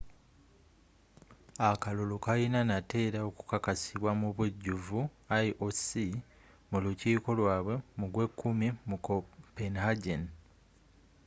[1.69, 4.99] akalulu kalina nate era okukakasibwa mubujuvu
[5.45, 5.81] ioc
[6.69, 10.21] mu lukiiko lwaabwe mu gwekumi mu copenhagen